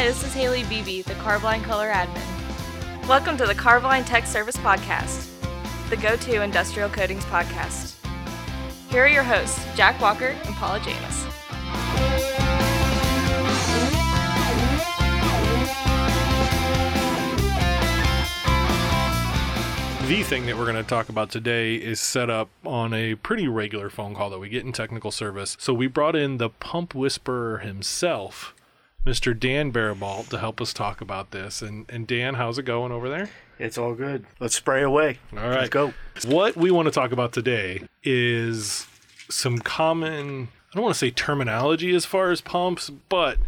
[0.00, 3.06] Hi, this is Haley Beebe, the Carboline Color Admin.
[3.06, 5.28] Welcome to the Carboline Tech Service Podcast,
[5.90, 7.96] the go to industrial coatings podcast.
[8.88, 11.24] Here are your hosts, Jack Walker and Paula Janis.
[20.08, 23.48] The thing that we're going to talk about today is set up on a pretty
[23.48, 25.58] regular phone call that we get in technical service.
[25.60, 28.54] So we brought in the pump whisperer himself,
[29.04, 29.38] Mr.
[29.38, 31.62] Dan Barabalt, to help us talk about this.
[31.62, 33.30] And, and Dan, how's it going over there?
[33.58, 34.24] It's all good.
[34.38, 35.18] Let's spray away.
[35.32, 35.60] All right.
[35.60, 35.92] Let's go.
[36.26, 38.86] What we want to talk about today is
[39.28, 43.38] some common, I don't want to say terminology as far as pumps, but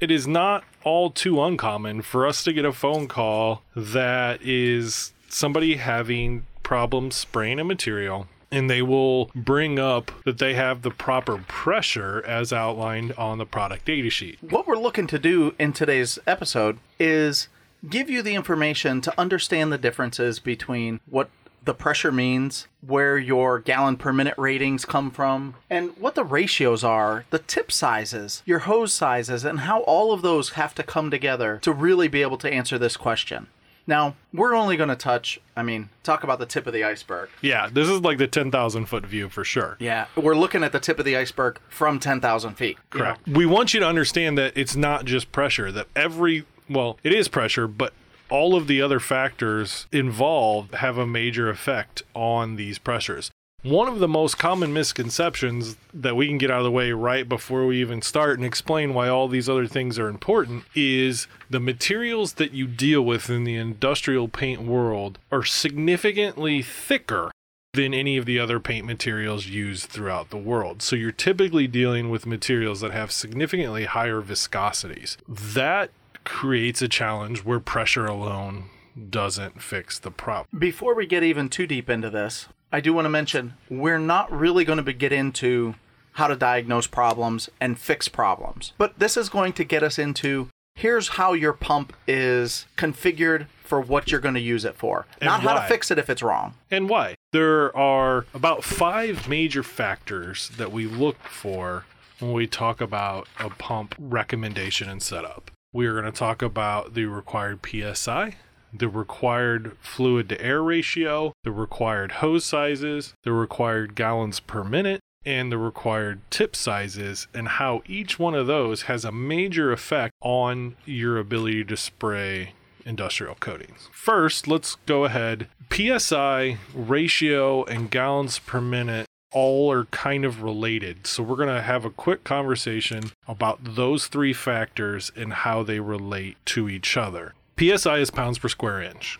[0.00, 5.12] it is not all too uncommon for us to get a phone call that is
[5.28, 10.90] somebody having problems spraying a material and they will bring up that they have the
[10.90, 14.38] proper pressure as outlined on the product data sheet.
[14.42, 17.48] What we're looking to do in today's episode is
[17.88, 21.30] give you the information to understand the differences between what
[21.64, 26.82] the pressure means, where your gallon per minute ratings come from, and what the ratios
[26.82, 31.10] are, the tip sizes, your hose sizes, and how all of those have to come
[31.10, 33.46] together to really be able to answer this question.
[33.86, 37.30] Now, we're only going to touch, I mean, talk about the tip of the iceberg.
[37.40, 39.76] Yeah, this is like the 10,000 foot view for sure.
[39.80, 42.78] Yeah, we're looking at the tip of the iceberg from 10,000 feet.
[42.92, 43.04] you know?
[43.04, 43.28] Correct.
[43.28, 47.28] We want you to understand that it's not just pressure, that every, well, it is
[47.28, 47.92] pressure, but
[48.30, 53.30] all of the other factors involved have a major effect on these pressures.
[53.62, 57.28] One of the most common misconceptions that we can get out of the way right
[57.28, 61.60] before we even start and explain why all these other things are important is the
[61.60, 67.30] materials that you deal with in the industrial paint world are significantly thicker
[67.74, 70.82] than any of the other paint materials used throughout the world.
[70.82, 75.18] So you're typically dealing with materials that have significantly higher viscosities.
[75.28, 75.90] That
[76.24, 78.70] creates a challenge where pressure alone
[79.08, 80.48] doesn't fix the problem.
[80.58, 84.32] Before we get even too deep into this, I do want to mention we're not
[84.32, 85.74] really going to be- get into
[86.12, 88.72] how to diagnose problems and fix problems.
[88.78, 93.80] But this is going to get us into here's how your pump is configured for
[93.80, 95.06] what you're going to use it for.
[95.20, 96.54] And not how to fix it if it's wrong.
[96.70, 97.14] And why?
[97.32, 101.84] There are about five major factors that we look for
[102.18, 105.50] when we talk about a pump recommendation and setup.
[105.72, 108.36] We are going to talk about the required PSI,
[108.72, 115.00] the required fluid to air ratio, the required hose sizes, the required gallons per minute,
[115.24, 120.12] and the required tip sizes, and how each one of those has a major effect
[120.20, 123.88] on your ability to spray industrial coatings.
[123.92, 125.48] First, let's go ahead.
[125.72, 131.06] PSI, ratio, and gallons per minute all are kind of related.
[131.06, 135.80] So we're going to have a quick conversation about those three factors and how they
[135.80, 137.34] relate to each other.
[137.58, 139.18] PSI is pounds per square inch.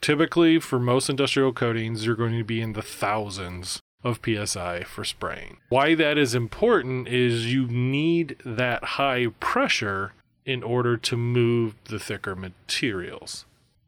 [0.00, 5.04] Typically, for most industrial coatings, you're going to be in the thousands of PSI for
[5.04, 5.58] spraying.
[5.68, 10.12] Why that is important is you need that high pressure
[10.46, 13.44] in order to move the thicker materials.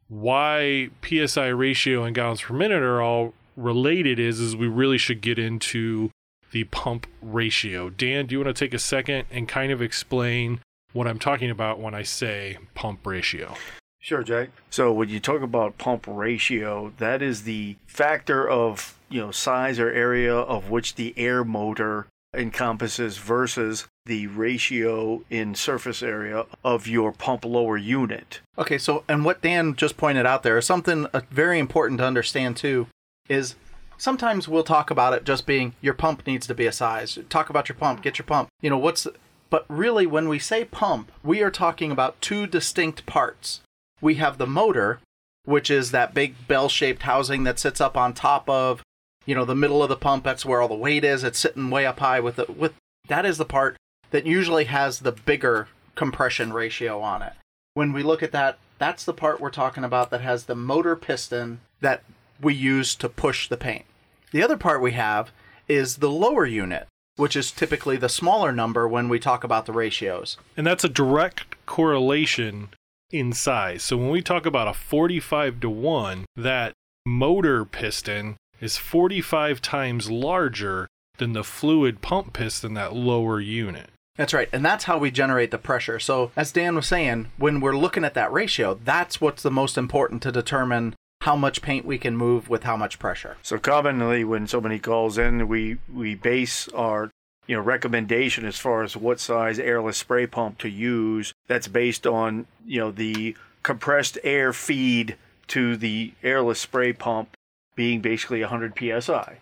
[0.07, 5.21] Why PSI ratio and gallons per minute are all related is is we really should
[5.21, 6.11] get into
[6.51, 7.89] the pump ratio.
[7.89, 10.59] Dan, do you want to take a second and kind of explain
[10.93, 13.55] what I'm talking about when I say pump ratio?
[13.99, 14.49] Sure, Jack.
[14.69, 19.79] So when you talk about pump ratio, that is the factor of you know size
[19.79, 26.87] or area of which the air motor encompasses versus the ratio in surface area of
[26.87, 28.41] your pump lower unit.
[28.57, 32.05] Okay, so and what Dan just pointed out there is something uh, very important to
[32.05, 32.87] understand too
[33.29, 33.55] is
[33.97, 37.17] sometimes we'll talk about it just being your pump needs to be a size.
[37.29, 38.49] Talk about your pump, get your pump.
[38.61, 39.07] You know, what's
[39.53, 43.61] but really when we say pump, we are talking about two distinct parts.
[44.01, 44.99] We have the motor,
[45.45, 48.81] which is that big bell-shaped housing that sits up on top of,
[49.27, 50.23] you know, the middle of the pump.
[50.23, 51.23] That's where all the weight is.
[51.23, 52.73] It's sitting way up high with with
[53.07, 53.77] that is the part
[54.09, 57.33] that usually has the bigger compression ratio on it.
[57.75, 60.95] When we look at that, that's the part we're talking about that has the motor
[60.95, 62.01] piston that
[62.41, 63.85] we use to push the paint.
[64.31, 65.29] The other part we have
[65.67, 69.73] is the lower unit, which is typically the smaller number when we talk about the
[69.73, 70.37] ratios.
[70.57, 72.69] And that's a direct correlation
[73.11, 73.83] in size.
[73.83, 76.73] So when we talk about a 45 to 1, that
[77.05, 80.87] motor piston is 45 times larger
[81.17, 83.89] than the fluid pump piston, that lower unit.
[84.15, 84.49] That's right.
[84.51, 85.99] And that's how we generate the pressure.
[85.99, 89.77] So, as Dan was saying, when we're looking at that ratio, that's what's the most
[89.77, 93.37] important to determine how much paint we can move with how much pressure.
[93.41, 97.11] So commonly when somebody calls in, we we base our
[97.47, 101.33] you know recommendation as far as what size airless spray pump to use.
[101.47, 105.15] That's based on you know the compressed air feed
[105.47, 107.37] to the airless spray pump
[107.73, 109.37] being basically 100 psi.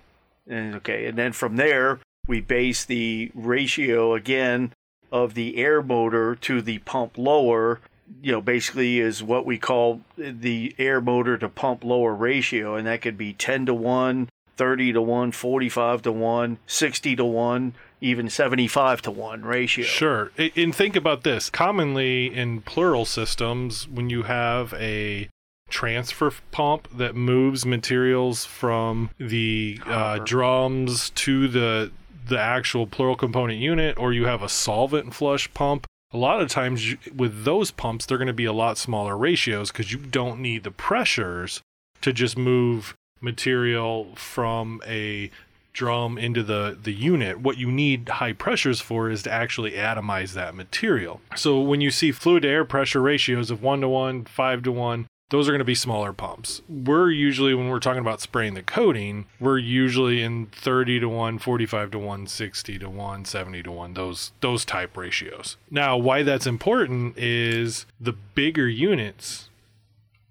[0.48, 4.74] And okay, and then from there we base the ratio again
[5.12, 7.82] of the air motor to the pump lower
[8.22, 12.88] you know basically is what we call the air motor to pump lower ratio and
[12.88, 17.74] that could be 10 to 1 30 to 1 45 to 1 60 to 1
[18.02, 20.32] even 75 to 1 ratio Sure.
[20.38, 21.50] And think about this.
[21.50, 25.30] Commonly in plural systems, when you have a
[25.70, 31.92] transfer pump that moves materials from the uh, drums to the
[32.28, 35.86] the actual plural component unit, or you have a solvent flush pump.
[36.14, 39.72] A lot of times with those pumps, they're going to be a lot smaller ratios
[39.72, 41.62] because you don't need the pressures
[42.02, 45.32] to just move material from a
[45.74, 47.40] drum into the the unit.
[47.40, 51.22] What you need high pressures for is to actually atomize that material.
[51.36, 54.72] So when you see fluid to air pressure ratios of 1 to 1 5 to
[54.72, 58.54] 1 those are going to be smaller pumps we're usually when we're talking about spraying
[58.54, 63.64] the coating we're usually in 30 to 1 45 to 1 60 to 1 70
[63.64, 69.50] to 1 those those type ratios now why that's important is the bigger units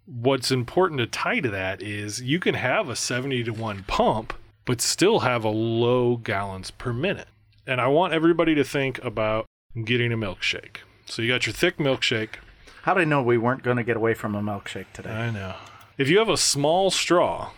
[0.06, 4.34] what's important to tie to that is you can have a 70 to 1 pump
[4.70, 7.26] but still have a low gallons per minute.
[7.66, 9.46] And I want everybody to think about
[9.84, 10.76] getting a milkshake.
[11.06, 12.36] So you got your thick milkshake.
[12.82, 15.10] How did I know we weren't going to get away from a milkshake today?
[15.10, 15.54] I know.
[15.98, 17.50] If you have a small straw,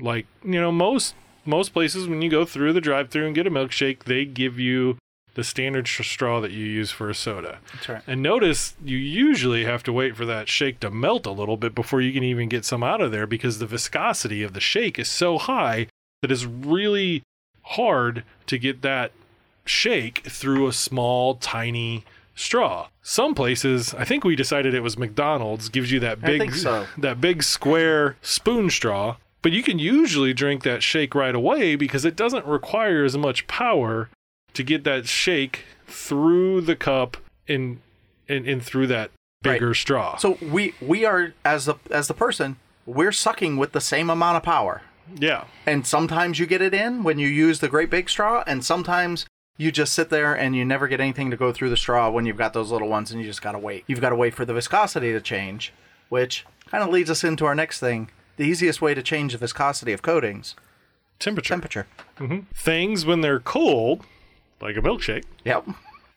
[0.00, 1.14] like, you know, most
[1.44, 4.96] most places when you go through the drive-through and get a milkshake, they give you
[5.34, 7.58] the standard straw that you use for a soda.
[7.72, 8.02] That's right.
[8.06, 11.74] And notice you usually have to wait for that shake to melt a little bit
[11.74, 14.98] before you can even get some out of there because the viscosity of the shake
[14.98, 15.88] is so high
[16.20, 17.22] that it's really
[17.62, 19.12] hard to get that
[19.64, 22.04] shake through a small, tiny
[22.34, 22.88] straw.
[23.02, 26.86] Some places, I think we decided it was McDonald's, gives you that big so.
[26.98, 32.04] that big square spoon straw, but you can usually drink that shake right away because
[32.04, 34.08] it doesn't require as much power
[34.54, 37.16] to get that shake through the cup
[37.48, 37.80] and
[38.28, 39.10] and, and through that
[39.44, 39.54] Right.
[39.54, 40.16] bigger straw.
[40.18, 42.56] So we we are as the as the person,
[42.86, 44.82] we're sucking with the same amount of power.
[45.16, 45.44] yeah.
[45.66, 49.26] And sometimes you get it in when you use the great big straw, and sometimes
[49.58, 52.26] you just sit there and you never get anything to go through the straw when
[52.26, 53.84] you've got those little ones and you just gotta wait.
[53.86, 55.72] You've gotta wait for the viscosity to change,
[56.08, 58.10] which kind of leads us into our next thing.
[58.38, 60.54] The easiest way to change the viscosity of coatings,
[61.18, 61.48] Temperature.
[61.54, 61.86] temperature.
[62.18, 62.38] Mm-hmm.
[62.54, 64.04] Things when they're cold,
[64.60, 65.66] like a milkshake, Yep.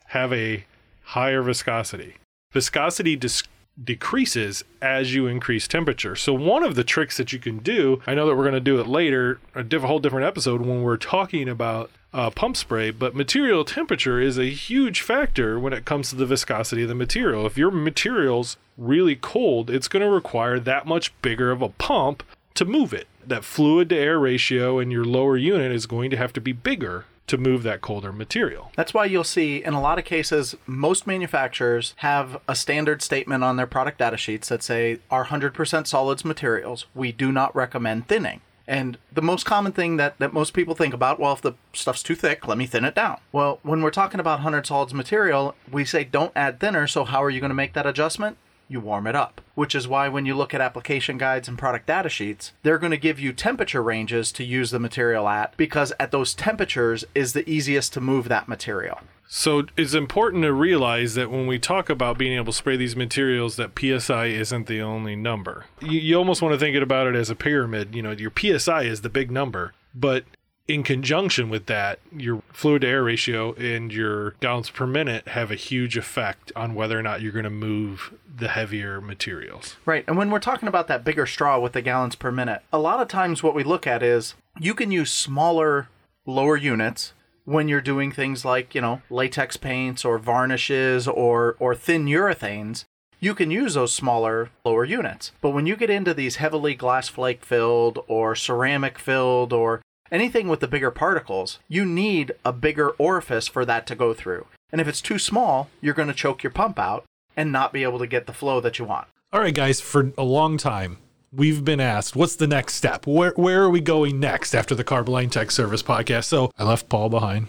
[0.07, 0.65] have a
[1.03, 2.15] higher viscosity.
[2.53, 3.43] Viscosity dis-
[3.83, 6.15] decreases as you increase temperature.
[6.15, 8.59] So one of the tricks that you can do, I know that we're going to
[8.61, 12.91] do it later, a diff- whole different episode when we're talking about uh, pump spray,
[12.91, 16.95] but material temperature is a huge factor when it comes to the viscosity of the
[16.95, 17.45] material.
[17.45, 22.23] If your material's really cold, it's going to require that much bigger of a pump
[22.53, 23.07] to move it.
[23.27, 26.53] That fluid to air ratio in your lower unit is going to have to be
[26.53, 28.71] bigger to move that colder material.
[28.75, 33.43] That's why you'll see in a lot of cases, most manufacturers have a standard statement
[33.43, 38.07] on their product data sheets that say, our 100% solids materials, we do not recommend
[38.07, 38.41] thinning.
[38.67, 42.01] And the most common thing that, that most people think about, well, if the stuff's
[42.01, 43.19] too thick, let me thin it down.
[43.31, 47.23] Well, when we're talking about 100 solids material, we say don't add thinner, so how
[47.23, 48.37] are you going to make that adjustment?
[48.67, 49.41] You warm it up.
[49.53, 52.91] Which is why when you look at application guides and product data sheets, they're going
[52.91, 57.33] to give you temperature ranges to use the material at because at those temperatures is
[57.33, 58.99] the easiest to move that material.
[59.27, 62.95] So it's important to realize that when we talk about being able to spray these
[62.95, 65.65] materials, that PSI isn't the only number.
[65.81, 67.95] You, you almost want to think about it as a pyramid.
[67.95, 70.25] You know, your PSI is the big number, but
[70.67, 75.51] in conjunction with that, your fluid to air ratio and your gallons per minute have
[75.51, 79.75] a huge effect on whether or not you're going to move the heavier materials.
[79.85, 80.03] Right.
[80.07, 82.99] And when we're talking about that bigger straw with the gallons per minute, a lot
[82.99, 85.89] of times what we look at is you can use smaller,
[86.25, 87.13] lower units
[87.45, 92.85] when you're doing things like, you know, latex paints or varnishes or, or thin urethanes.
[93.19, 95.31] You can use those smaller, lower units.
[95.41, 99.81] But when you get into these heavily glass flake filled or ceramic filled or
[100.11, 104.47] anything with the bigger particles, you need a bigger orifice for that to go through.
[104.71, 107.05] And if it's too small, you're going to choke your pump out
[107.37, 109.07] and not be able to get the flow that you want.
[109.33, 110.97] All right, guys, for a long time,
[111.33, 113.05] we've been asked, what's the next step?
[113.05, 116.25] Where, where are we going next after the Carboline Tech Service podcast?
[116.25, 117.47] So I left Paul behind,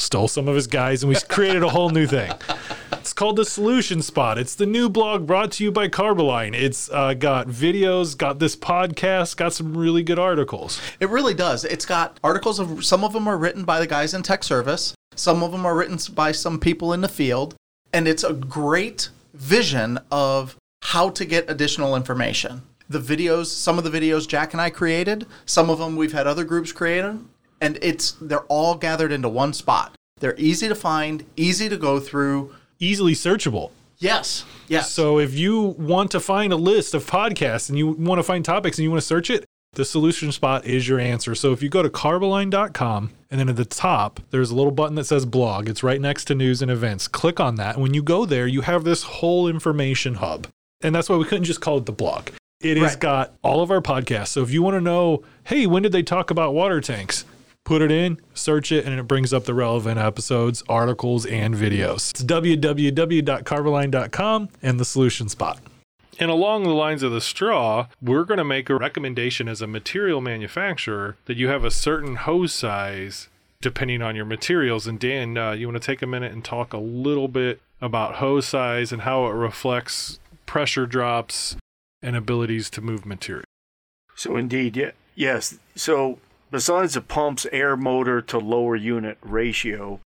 [0.00, 2.32] stole some of his guys, and we created a whole new thing.
[2.92, 4.38] It's called the Solution Spot.
[4.38, 6.54] It's the new blog brought to you by Carboline.
[6.54, 10.80] It's uh, got videos, got this podcast, got some really good articles.
[11.00, 11.64] It really does.
[11.64, 14.94] It's got articles of some of them are written by the guys in tech service.
[15.16, 17.54] Some of them are written by some people in the field,
[17.92, 22.62] and it's a great vision of how to get additional information.
[22.88, 26.26] The videos, some of the videos Jack and I created, some of them we've had
[26.26, 27.04] other groups create,
[27.60, 29.94] and it's they're all gathered into one spot.
[30.20, 32.54] They're easy to find, easy to go through.
[32.78, 33.70] Easily searchable.
[33.98, 34.44] Yes.
[34.68, 34.90] Yes.
[34.90, 38.44] So if you want to find a list of podcasts and you want to find
[38.44, 41.34] topics and you want to search it, the solution spot is your answer.
[41.34, 44.96] So if you go to carboline.com and then at the top, there's a little button
[44.96, 45.68] that says blog.
[45.68, 47.06] It's right next to news and events.
[47.06, 47.74] Click on that.
[47.74, 50.48] And when you go there, you have this whole information hub.
[50.80, 52.30] And that's why we couldn't just call it the blog.
[52.60, 54.28] It has got all of our podcasts.
[54.28, 57.24] So if you want to know, hey, when did they talk about water tanks?
[57.70, 62.10] Put it in, search it, and it brings up the relevant episodes, articles, and videos.
[62.10, 65.60] It's www.carboline.com and the solution spot.
[66.18, 69.68] And along the lines of the straw, we're going to make a recommendation as a
[69.68, 73.28] material manufacturer that you have a certain hose size
[73.62, 74.88] depending on your materials.
[74.88, 78.16] And Dan, uh, you want to take a minute and talk a little bit about
[78.16, 81.54] hose size and how it reflects pressure drops
[82.02, 83.44] and abilities to move material.
[84.16, 85.56] So indeed, yeah, yes.
[85.76, 86.18] So
[86.50, 90.00] besides the pump's air motor to lower unit ratio,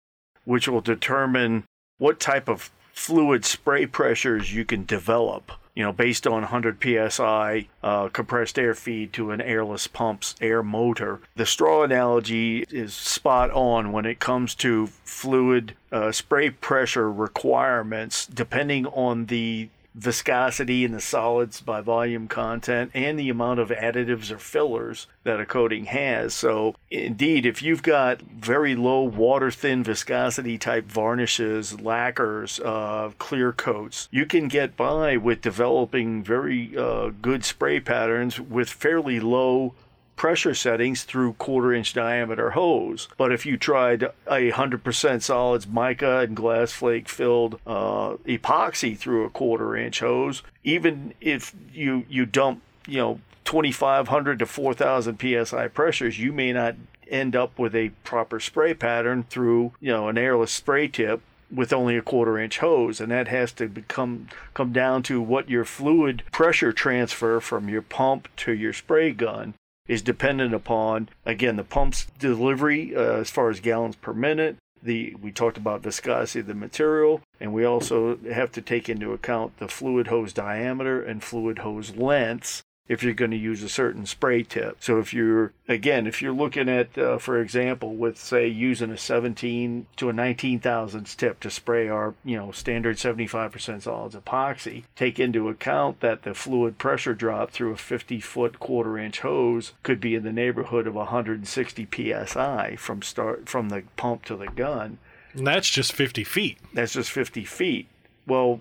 [0.45, 1.65] which will determine
[1.99, 7.67] what type of fluid spray pressures you can develop, you know, based on 100 psi
[7.83, 11.21] uh, compressed air feed to an airless pump's air motor.
[11.37, 18.27] The straw analogy is spot on when it comes to fluid uh, spray pressure requirements,
[18.27, 24.31] depending on the viscosity in the solids by volume content and the amount of additives
[24.31, 26.35] or fillers that a coating has.
[26.35, 33.53] So, indeed, if you've got very low water thin viscosity type varnishes, lacquers, uh, clear
[33.53, 39.75] coats, you can get by with developing very uh, good spray patterns with fairly low
[40.23, 43.09] pressure settings through quarter inch diameter hose.
[43.17, 49.25] But if you tried a 100% solids mica and glass flake filled uh, epoxy through
[49.25, 55.67] a quarter inch hose, even if you, you dump, you know, 2500 to 4000 psi
[55.67, 56.76] pressures, you may not
[57.09, 61.73] end up with a proper spray pattern through, you know, an airless spray tip with
[61.73, 65.64] only a quarter inch hose and that has to become come down to what your
[65.64, 69.52] fluid pressure transfer from your pump to your spray gun
[69.93, 74.57] is dependent upon again the pump's delivery uh, as far as gallons per minute.
[74.83, 79.13] The we talked about viscosity of the material and we also have to take into
[79.13, 83.69] account the fluid hose diameter and fluid hose lengths if you're going to use a
[83.69, 88.19] certain spray tip so if you're again if you're looking at uh, for example with
[88.19, 92.97] say using a 17 to a 19 thousandths tip to spray our you know standard
[92.97, 98.59] 75% solids epoxy take into account that the fluid pressure drop through a 50 foot
[98.59, 101.89] quarter inch hose could be in the neighborhood of 160
[102.27, 104.99] psi from start from the pump to the gun
[105.35, 106.59] And that's just 50 feet.
[106.75, 107.87] that's just 50 feet.
[108.27, 108.61] Well,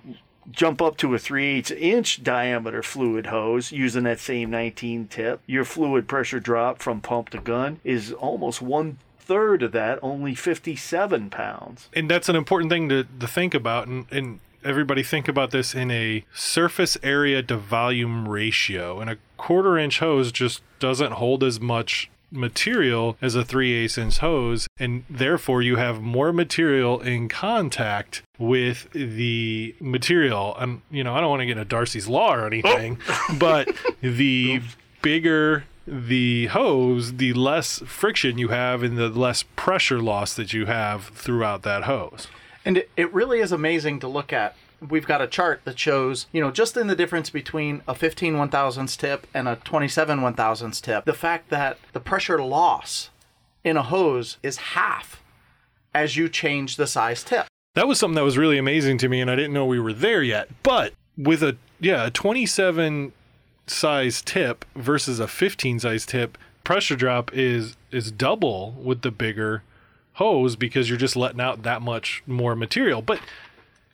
[0.50, 5.42] jump up to a 3 8 inch diameter fluid hose using that same 19 tip.
[5.46, 10.36] Your fluid pressure drop from pump to gun is almost one third of that, only
[10.36, 11.90] 57 pounds.
[11.94, 13.88] And that's an important thing to, to think about.
[13.88, 19.00] And, and everybody think about this in a surface area to volume ratio.
[19.00, 23.98] And a quarter inch hose just doesn't hold as much material as a 3 8
[23.98, 24.68] inch hose.
[24.80, 30.56] And therefore, you have more material in contact with the material.
[30.58, 33.36] And, you know, I don't want to get into Darcy's Law or anything, oh.
[33.40, 33.70] but
[34.02, 34.62] the
[35.02, 40.68] bigger the hose, the less friction you have and the less pressure loss that you
[40.68, 42.28] have throughout that hose.
[42.64, 44.56] And it, it really is amazing to look at.
[44.88, 48.38] We've got a chart that shows, you know, just in the difference between a 15
[48.38, 53.10] one thousandths tip and a 27 one thousandths tip, the fact that the pressure loss
[53.64, 55.22] in a hose is half
[55.94, 57.46] as you change the size tip.
[57.76, 59.94] That was something that was really amazing to me, and I didn't know we were
[59.94, 60.50] there yet.
[60.64, 63.14] But with a yeah, a 27
[63.68, 69.64] size tip versus a 15 size tip, pressure drop is is double with the bigger
[70.14, 73.02] hose because you're just letting out that much more material.
[73.02, 73.20] But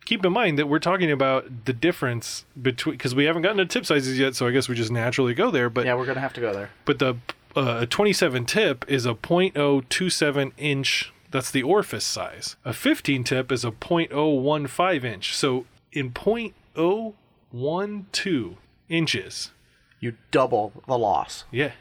[0.07, 3.65] keep in mind that we're talking about the difference between because we haven't gotten to
[3.65, 5.69] tip sizes yet, so I guess we just naturally go there.
[5.69, 6.69] But Yeah, we're going to have to go there.
[6.85, 7.15] but the
[7.55, 13.65] uh, 27 tip is a 0.027 inch that's the orifice size a 15 tip is
[13.65, 18.55] a 0.015 inch so in 0.012
[18.89, 19.51] inches
[19.99, 21.43] You double the loss.
[21.51, 21.71] yeah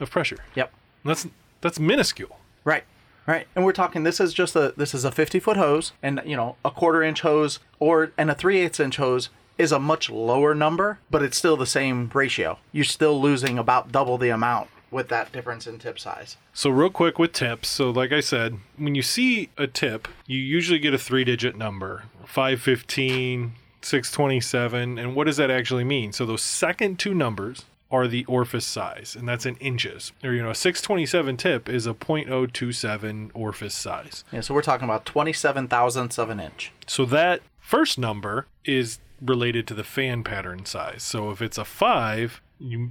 [0.00, 0.72] of pressure Yep.
[1.04, 1.26] that's
[1.60, 2.84] that's minuscule Right.
[3.30, 3.46] Right.
[3.54, 6.36] And we're talking this is just a this is a 50 foot hose and you
[6.36, 10.10] know, a quarter inch hose or and a 3 8 inch hose is a much
[10.10, 12.58] lower number, but it's still the same ratio.
[12.72, 16.38] You're still losing about double the amount with that difference in tip size.
[16.52, 17.68] So, real quick with tips.
[17.68, 21.56] So, like I said, when you see a tip, you usually get a three digit
[21.56, 24.98] number 515, 627.
[24.98, 26.12] And what does that actually mean?
[26.12, 30.12] So, those second two numbers are the orifice size, and that's in inches.
[30.22, 34.24] Or, you know, a 627 tip is a 0.027 orifice size.
[34.32, 36.72] Yeah, so we're talking about 27 thousandths of an inch.
[36.86, 41.02] So, that first number is related to the fan pattern size.
[41.02, 42.90] So, if it's a five, you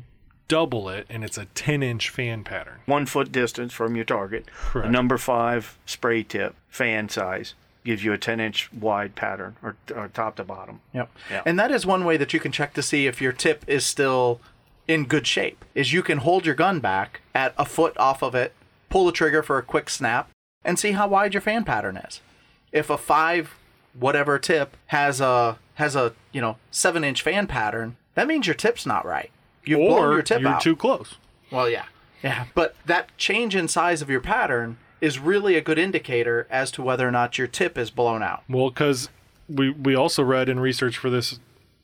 [0.50, 2.80] double it and it's a 10 inch fan pattern.
[2.86, 4.48] One foot distance from your target.
[4.54, 4.90] Correct.
[4.90, 7.54] A number five spray tip, fan size,
[7.86, 10.82] gives you a 10 inch wide pattern or, or top to bottom.
[10.94, 11.10] Yep.
[11.32, 11.44] Yeah.
[11.46, 13.86] And that is one way that you can check to see if your tip is
[13.86, 14.42] still
[14.90, 15.64] in good shape.
[15.76, 18.54] Is you can hold your gun back at a foot off of it,
[18.90, 20.30] pull the trigger for a quick snap,
[20.66, 22.22] and see how wide your fan pattern is.
[22.72, 23.56] If a five
[23.98, 28.56] whatever tip has a has a you know seven inch fan pattern, that means your
[28.56, 29.32] tip's not right.
[29.64, 30.62] You've blown Or your tip you're out.
[30.62, 31.16] too close.
[31.52, 31.86] Well, yeah.
[32.24, 32.46] Yeah.
[32.54, 36.82] But that change in size of your pattern is really a good indicator as to
[36.82, 38.44] whether or not your tip is blown out.
[38.50, 39.10] Well, because
[39.48, 41.40] we we also read in research for this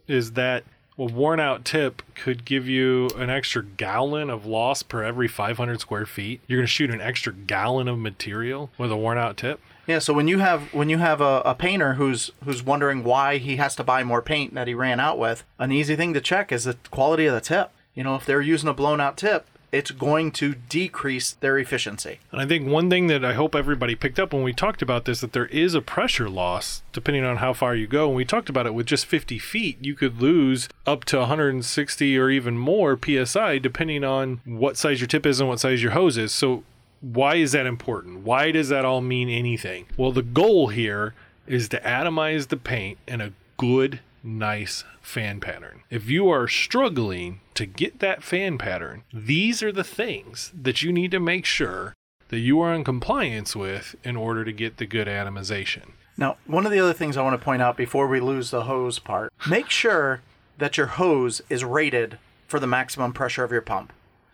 [0.08, 0.64] is that
[0.98, 5.80] a worn out tip could give you an extra gallon of loss per every 500
[5.82, 6.42] square feet.
[6.48, 9.60] You're going to shoot an extra gallon of material with a worn out tip.
[9.88, 13.38] Yeah, so when you have when you have a, a painter who's who's wondering why
[13.38, 16.22] he has to buy more paint that he ran out with, an easy thing to
[16.22, 17.72] check is the quality of the tip.
[17.94, 22.20] You know, if they're using a blown out tip, it's going to decrease their efficiency.
[22.32, 25.06] And I think one thing that I hope everybody picked up when we talked about
[25.06, 28.08] this that there is a pressure loss depending on how far you go.
[28.08, 32.18] And we talked about it with just 50 feet, you could lose up to 160
[32.18, 35.92] or even more psi depending on what size your tip is and what size your
[35.92, 36.32] hose is.
[36.32, 36.64] So
[37.02, 38.22] why is that important?
[38.22, 39.86] Why does that all mean anything?
[39.98, 41.14] Well, the goal here
[41.48, 45.84] is to atomize the paint in a good, nice fan pattern.
[45.90, 50.92] If you are struggling to get that fan pattern, these are the things that you
[50.92, 51.94] need to make sure
[52.30, 55.92] that you are in compliance with in order to get the good atomization.
[56.18, 58.64] Now, one of the other things I want to point out before we lose the
[58.64, 60.22] hose part, make sure
[60.58, 63.92] that your hose is rated for the maximum pressure of your pump.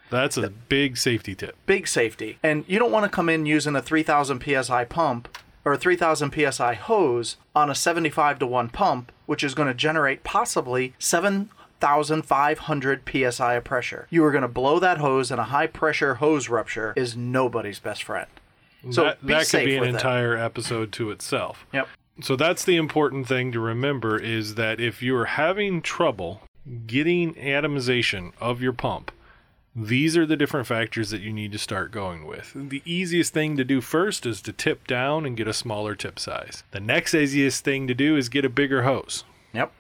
[0.10, 1.56] That's a big safety tip.
[1.66, 2.38] big safety.
[2.44, 6.34] And you don't want to come in using a 3000 psi pump or a 3000
[6.34, 10.94] psi hose on a 75 to 1 pump, which is going to generate possibly
[11.82, 13.02] 7500
[13.34, 14.08] psi of pressure.
[14.10, 17.80] You are going to blow that hose, and a high pressure hose rupture is nobody's
[17.80, 18.28] best friend.
[18.92, 19.90] So that, that could be an it.
[19.90, 21.66] entire episode to itself.
[21.74, 21.88] Yep.
[22.22, 26.42] So that's the important thing to remember is that if you are having trouble
[26.86, 29.12] getting atomization of your pump,
[29.76, 32.52] these are the different factors that you need to start going with.
[32.56, 36.20] The easiest thing to do first is to tip down and get a smaller tip
[36.20, 36.64] size.
[36.72, 39.72] The next easiest thing to do is get a bigger hose, Yep.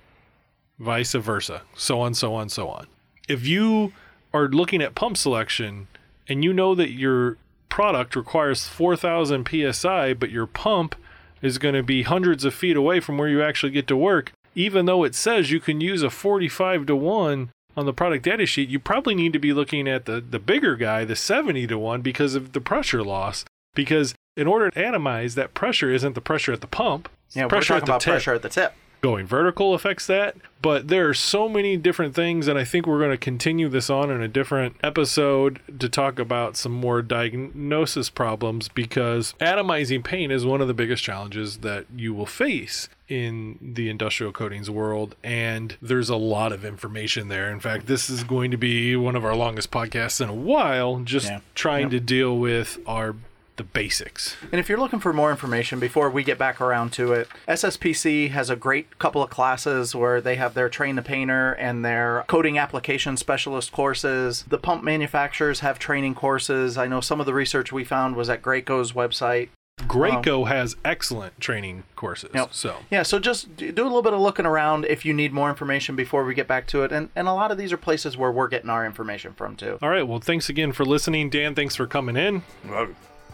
[0.81, 2.87] Vice versa, so on, so on, so on.
[3.27, 3.93] If you
[4.33, 5.87] are looking at pump selection
[6.27, 7.37] and you know that your
[7.69, 10.95] product requires 4,000 psi, but your pump
[11.41, 14.31] is going to be hundreds of feet away from where you actually get to work,
[14.55, 18.45] even though it says you can use a 45 to 1 on the product data
[18.45, 21.77] sheet, you probably need to be looking at the, the bigger guy, the 70 to
[21.77, 23.45] 1, because of the pressure loss.
[23.73, 27.09] Because in order to atomize, that pressure isn't the pressure at the pump.
[27.31, 28.73] Yeah, pressure talking at the about tip pressure at the tip.
[29.01, 32.99] Going vertical affects that but there are so many different things and i think we're
[32.99, 38.09] going to continue this on in a different episode to talk about some more diagnosis
[38.11, 43.57] problems because atomizing paint is one of the biggest challenges that you will face in
[43.59, 48.23] the industrial coatings world and there's a lot of information there in fact this is
[48.23, 51.39] going to be one of our longest podcasts in a while just Yeah.
[51.55, 51.91] trying Yep.
[51.91, 53.15] to deal with our
[53.61, 57.13] the basics And if you're looking for more information before we get back around to
[57.13, 61.53] it, SSPC has a great couple of classes where they have their train the painter
[61.53, 64.45] and their coating application specialist courses.
[64.47, 66.75] The pump manufacturers have training courses.
[66.75, 69.49] I know some of the research we found was at Graco's website.
[69.81, 72.53] Graco um, has excellent training courses Yep.
[72.53, 75.49] so Yeah, so just do a little bit of looking around if you need more
[75.49, 76.91] information before we get back to it.
[76.91, 79.77] And, and a lot of these are places where we're getting our information from too.
[79.81, 80.07] All right.
[80.07, 81.29] Well, thanks again for listening.
[81.29, 82.43] Dan, thanks for coming in.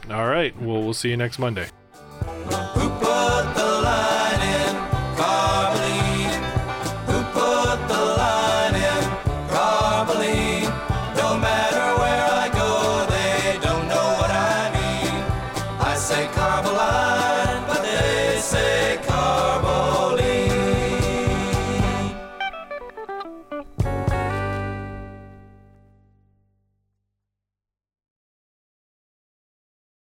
[0.10, 0.56] All right.
[0.62, 1.67] Well, we'll see you next Monday.